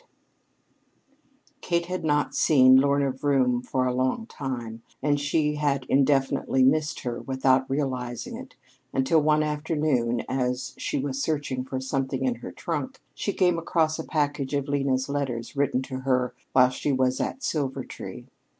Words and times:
VIII 0.03 1.17
Kate 1.61 1.85
had 1.85 2.03
not 2.03 2.33
seen 2.33 2.77
Lena 2.77 3.11
Vroom 3.11 3.61
for 3.61 3.85
a 3.85 3.93
long 3.93 4.25
time, 4.25 4.81
and 5.03 5.19
she 5.19 5.57
had 5.57 5.85
indefinitely 5.89 6.63
missed 6.63 7.01
her 7.01 7.19
without 7.21 7.69
realizing 7.69 8.35
it 8.35 8.55
until 8.93 9.21
one 9.21 9.43
afternoon, 9.43 10.21
as 10.27 10.73
she 10.75 10.97
was 10.97 11.21
searching 11.21 11.63
for 11.63 11.79
something 11.79 12.25
in 12.25 12.33
her 12.33 12.51
trunk, 12.51 12.99
she 13.13 13.31
came 13.31 13.59
across 13.59 13.99
a 13.99 14.03
package 14.03 14.55
of 14.55 14.67
Lena's 14.67 15.07
letters 15.07 15.55
written 15.55 15.83
to 15.83 15.99
her 15.99 16.33
while 16.51 16.71
she 16.71 16.91
was 16.91 17.21
at 17.21 17.43
Silvertree. 17.43 18.25